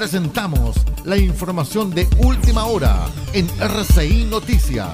[0.00, 4.88] Presentamos la información de última hora en RCI Noticias.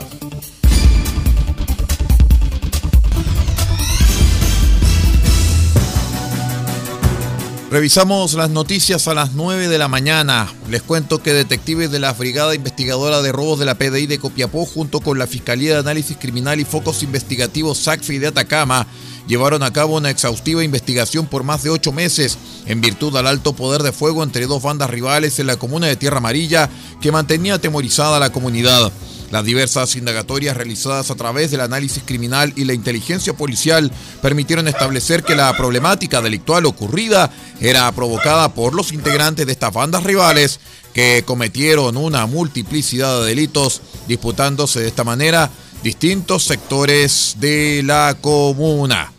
[7.70, 10.52] Revisamos las noticias a las 9 de la mañana.
[10.68, 14.66] Les cuento que detectives de la Brigada Investigadora de Robos de la PDI de Copiapó,
[14.66, 18.88] junto con la Fiscalía de Análisis Criminal y Focos Investigativos SACFI de Atacama,
[19.26, 23.54] llevaron a cabo una exhaustiva investigación por más de ocho meses en virtud al alto
[23.54, 26.68] poder de fuego entre dos bandas rivales en la comuna de Tierra Amarilla
[27.00, 28.92] que mantenía atemorizada a la comunidad.
[29.30, 33.90] Las diversas indagatorias realizadas a través del análisis criminal y la inteligencia policial
[34.22, 40.04] permitieron establecer que la problemática delictual ocurrida era provocada por los integrantes de estas bandas
[40.04, 40.60] rivales
[40.94, 45.50] que cometieron una multiplicidad de delitos, disputándose de esta manera
[45.82, 49.15] distintos sectores de la comuna.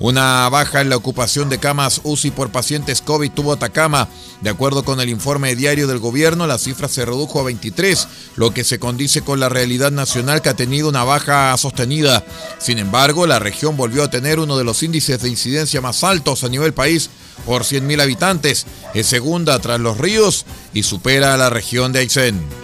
[0.00, 4.08] Una baja en la ocupación de camas UCI por pacientes COVID tuvo Atacama.
[4.40, 8.54] De acuerdo con el informe diario del gobierno, la cifra se redujo a 23, lo
[8.54, 12.24] que se condice con la realidad nacional que ha tenido una baja sostenida.
[12.58, 16.44] Sin embargo, la región volvió a tener uno de los índices de incidencia más altos
[16.44, 17.10] a nivel país
[17.44, 18.66] por 100.000 habitantes.
[18.94, 22.59] Es segunda tras los ríos y supera a la región de Aysén.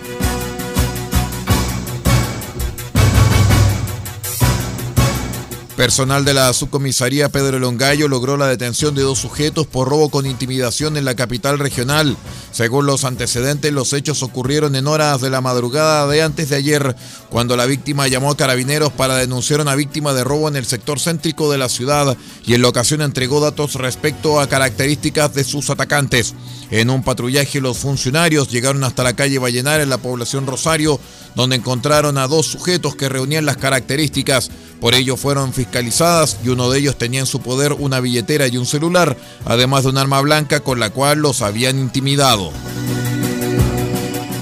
[5.76, 10.24] Personal de la subcomisaría Pedro Longallo logró la detención de dos sujetos por robo con
[10.24, 12.16] intimidación en la capital regional.
[12.50, 16.96] Según los antecedentes, los hechos ocurrieron en horas de la madrugada de antes de ayer,
[17.28, 20.64] cuando la víctima llamó a carabineros para denunciar a una víctima de robo en el
[20.64, 25.44] sector céntrico de la ciudad y en la ocasión entregó datos respecto a características de
[25.44, 26.34] sus atacantes.
[26.70, 30.98] En un patrullaje los funcionarios llegaron hasta la calle Vallenar en la población Rosario,
[31.36, 34.50] donde encontraron a dos sujetos que reunían las características.
[34.80, 38.56] Por ello fueron fiscalizadas y uno de ellos tenía en su poder una billetera y
[38.56, 42.50] un celular, además de un arma blanca con la cual los habían intimidado.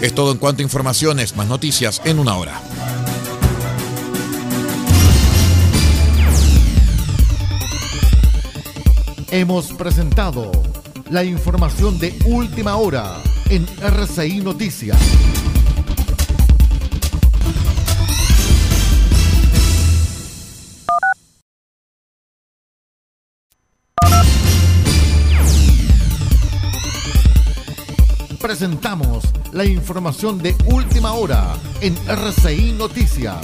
[0.01, 2.63] Es todo en cuanto a informaciones, más noticias en una hora.
[9.31, 10.53] Hemos presentado
[11.11, 13.21] la información de última hora
[13.51, 14.99] en RCI Noticias.
[28.45, 29.25] Presentamos
[29.55, 33.39] la información de última hora en RCI Noticias.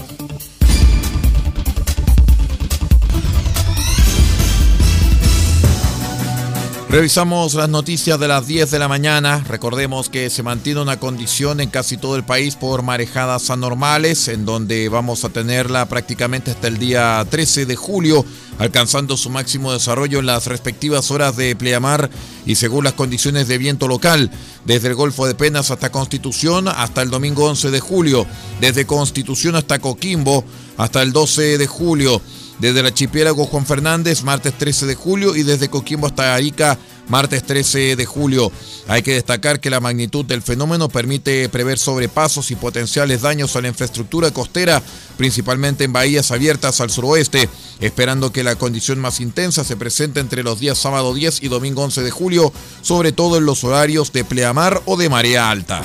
[6.90, 9.44] Revisamos las noticias de las 10 de la mañana.
[9.46, 14.44] Recordemos que se mantiene una condición en casi todo el país por marejadas anormales, en
[14.44, 18.24] donde vamos a tenerla prácticamente hasta el día 13 de julio,
[18.58, 22.10] alcanzando su máximo desarrollo en las respectivas horas de pleamar
[22.44, 24.28] y según las condiciones de viento local,
[24.64, 28.26] desde el Golfo de Penas hasta Constitución hasta el domingo 11 de julio,
[28.60, 30.44] desde Constitución hasta Coquimbo
[30.76, 32.20] hasta el 12 de julio
[32.60, 36.78] desde el archipiélago Juan Fernández, martes 13 de julio, y desde Coquimbo hasta Arica,
[37.08, 38.52] martes 13 de julio.
[38.86, 43.60] Hay que destacar que la magnitud del fenómeno permite prever sobrepasos y potenciales daños a
[43.60, 44.82] la infraestructura costera,
[45.16, 47.48] principalmente en bahías abiertas al suroeste,
[47.80, 51.82] esperando que la condición más intensa se presente entre los días sábado 10 y domingo
[51.82, 55.82] 11 de julio, sobre todo en los horarios de pleamar o de marea alta.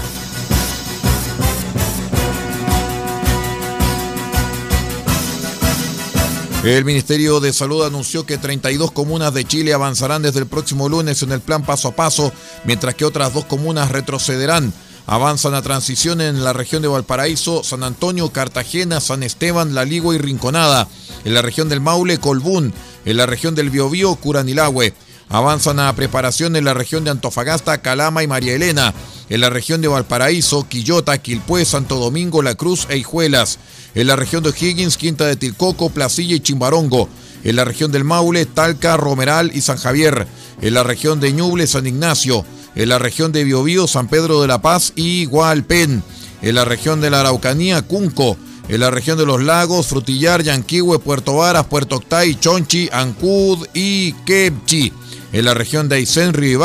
[6.66, 11.22] El Ministerio de Salud anunció que 32 comunas de Chile avanzarán desde el próximo lunes
[11.22, 12.34] en el plan paso a paso,
[12.64, 14.74] mientras que otras dos comunas retrocederán.
[15.06, 20.16] Avanzan a transición en la región de Valparaíso, San Antonio, Cartagena, San Esteban, La Ligua
[20.16, 20.88] y Rinconada.
[21.24, 22.74] En la región del Maule, Colbún.
[23.06, 24.96] En la región del Biobío, Curanilagüe.
[25.30, 28.92] Avanzan a preparación en la región de Antofagasta, Calama y María Elena.
[29.30, 33.58] En la región de Valparaíso, Quillota, Quilpué, Santo Domingo, La Cruz e Hijuelas.
[33.96, 37.09] En la región de Higgins, Quinta de Tilcoco, Placilla y Chimbarongo,
[37.44, 40.28] en la región del Maule, Talca, Romeral y San Javier,
[40.61, 42.46] en la región de Ñuble, San Ignacio,
[42.76, 46.03] en la región de Biobío, San Pedro de la Paz y Gualpen,
[46.41, 50.99] en la región de la Araucanía, Cunco, en la región de los lagos, Frutillar, Yanquihue,
[50.99, 54.91] Puerto Varas, Puerto Octay, Chonchi, Ancud y Quepchi,
[55.32, 56.59] en la región de Aysén, Río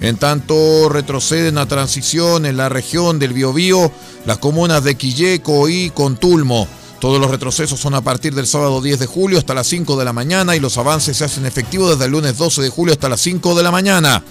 [0.00, 3.90] en tanto retroceden a transición en la región del Biobío
[4.26, 6.68] las comunas de Quilleco y Contulmo.
[7.00, 10.04] Todos los retrocesos son a partir del sábado 10 de julio hasta las 5 de
[10.04, 13.08] la mañana y los avances se hacen efectivos desde el lunes 12 de julio hasta
[13.08, 14.22] las 5 de la mañana.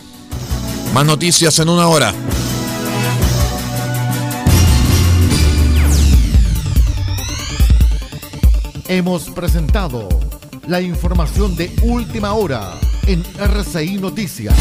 [0.94, 2.14] Más noticias en una hora.
[8.90, 10.08] Hemos presentado
[10.68, 12.74] la información de última hora
[13.06, 14.56] en RCI Noticias.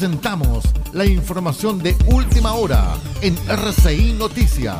[0.00, 0.64] Presentamos
[0.94, 4.78] la información de última hora en RCI Noticias.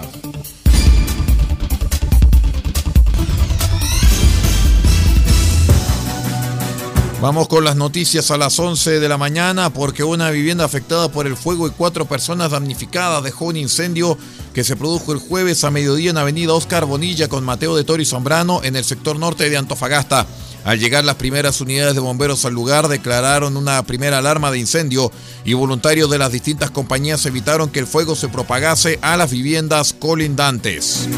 [7.20, 11.26] Vamos con las noticias a las 11 de la mañana porque una vivienda afectada por
[11.26, 14.16] el fuego y cuatro personas damnificadas dejó un incendio
[14.54, 18.00] que se produjo el jueves a mediodía en Avenida Oscar Bonilla con Mateo de Toro
[18.00, 20.26] y Zambrano en el sector norte de Antofagasta.
[20.64, 25.10] Al llegar las primeras unidades de bomberos al lugar declararon una primera alarma de incendio
[25.44, 29.92] y voluntarios de las distintas compañías evitaron que el fuego se propagase a las viviendas
[29.92, 31.08] colindantes.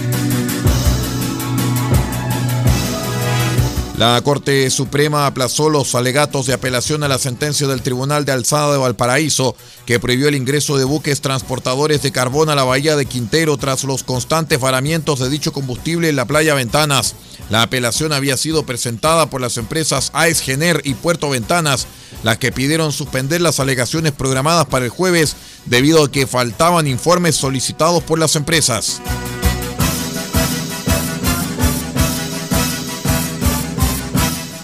[4.02, 8.72] La Corte Suprema aplazó los alegatos de apelación a la sentencia del Tribunal de Alzada
[8.72, 9.54] de Valparaíso,
[9.86, 13.84] que prohibió el ingreso de buques transportadores de carbón a la bahía de Quintero tras
[13.84, 17.14] los constantes varamientos de dicho combustible en la playa Ventanas.
[17.48, 21.86] La apelación había sido presentada por las empresas AES Gener y Puerto Ventanas,
[22.24, 27.36] las que pidieron suspender las alegaciones programadas para el jueves debido a que faltaban informes
[27.36, 29.00] solicitados por las empresas.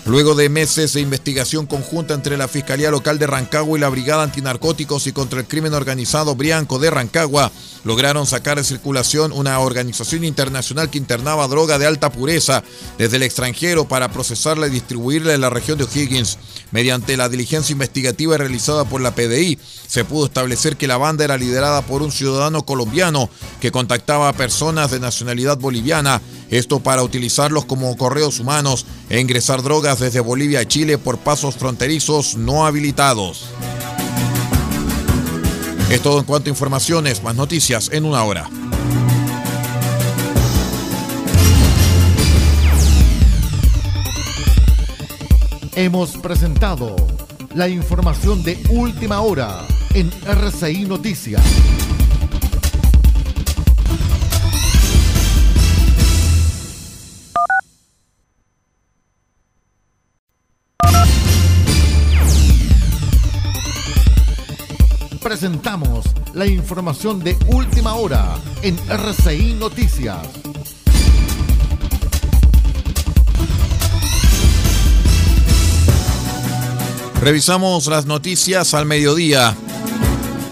[0.09, 4.23] Luego de meses de investigación conjunta entre la Fiscalía Local de Rancagua y la Brigada
[4.23, 7.53] Antinarcóticos y contra el Crimen Organizado Brianco de Rancagua,
[7.85, 12.65] lograron sacar de circulación una organización internacional que internaba droga de alta pureza
[12.97, 16.39] desde el extranjero para procesarla y distribuirla en la región de O'Higgins.
[16.71, 21.37] Mediante la diligencia investigativa realizada por la PDI, se pudo establecer que la banda era
[21.37, 23.29] liderada por un ciudadano colombiano
[23.61, 29.63] que contactaba a personas de nacionalidad boliviana, esto para utilizarlos como correos humanos e ingresar
[29.63, 33.47] drogas desde Bolivia a Chile por pasos fronterizos no habilitados.
[35.91, 38.51] Es todo en cuanto a informaciones, más noticias en una hora.
[45.75, 46.97] Hemos presentado
[47.55, 51.43] la información de última hora en RCI Noticias.
[65.29, 70.27] Presentamos la información de última hora en RCI Noticias.
[77.21, 79.55] Revisamos las noticias al mediodía.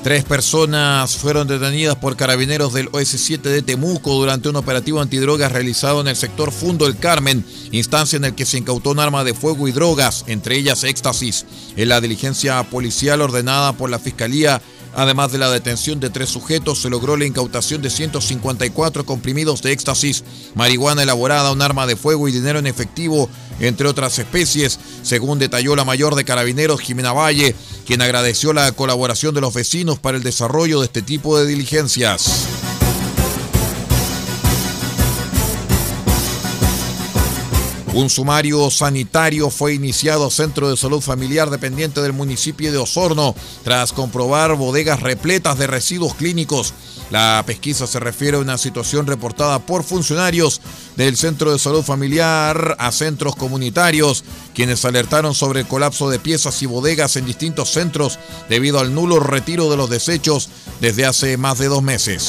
[0.06, 6.00] Tres personas fueron detenidas por carabineros del OS7 de Temuco durante un operativo antidrogas realizado
[6.00, 9.34] en el sector Fundo El Carmen, instancia en el que se incautó un arma de
[9.34, 11.44] fuego y drogas, entre ellas éxtasis.
[11.74, 14.62] En la diligencia policial ordenada por la Fiscalía
[14.98, 19.72] Además de la detención de tres sujetos, se logró la incautación de 154 comprimidos de
[19.72, 20.24] éxtasis,
[20.54, 23.28] marihuana elaborada, un arma de fuego y dinero en efectivo,
[23.60, 27.54] entre otras especies, según detalló la mayor de carabineros Jimena Valle,
[27.86, 32.55] quien agradeció la colaboración de los vecinos para el desarrollo de este tipo de diligencias.
[37.96, 43.34] Un sumario sanitario fue iniciado Centro de Salud Familiar dependiente del municipio de Osorno
[43.64, 46.74] tras comprobar bodegas repletas de residuos clínicos.
[47.10, 50.60] La pesquisa se refiere a una situación reportada por funcionarios
[50.96, 54.24] del Centro de Salud Familiar a centros comunitarios,
[54.54, 58.18] quienes alertaron sobre el colapso de piezas y bodegas en distintos centros
[58.50, 60.50] debido al nulo retiro de los desechos
[60.82, 62.28] desde hace más de dos meses.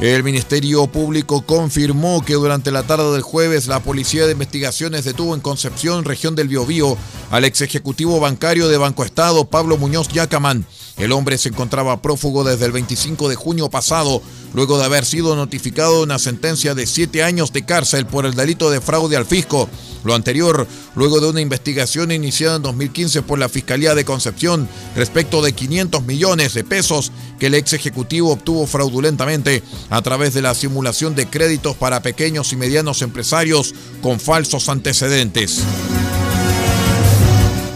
[0.00, 5.34] El Ministerio Público confirmó que durante la tarde del jueves la Policía de Investigaciones detuvo
[5.34, 6.96] en Concepción, región del Biobío,
[7.32, 10.64] al ex ejecutivo bancario de Banco Estado, Pablo Muñoz Yacaman.
[10.98, 14.22] El hombre se encontraba prófugo desde el 25 de junio pasado,
[14.54, 18.70] luego de haber sido notificado una sentencia de siete años de cárcel por el delito
[18.70, 19.68] de fraude al fisco.
[20.04, 25.42] Lo anterior, luego de una investigación iniciada en 2015 por la Fiscalía de Concepción respecto
[25.42, 30.54] de 500 millones de pesos que el ex ejecutivo obtuvo fraudulentamente a través de la
[30.54, 35.62] simulación de créditos para pequeños y medianos empresarios con falsos antecedentes.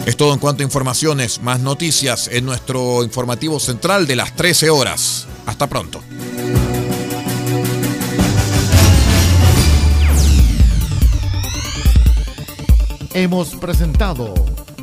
[0.04, 4.68] Es todo en cuanto a informaciones, más noticias en nuestro informativo central de las 13
[4.68, 5.26] horas.
[5.46, 6.02] Hasta pronto.
[13.14, 14.34] Hemos presentado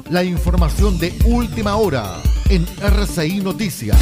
[0.09, 3.97] la información de última hora en RCI Noticias.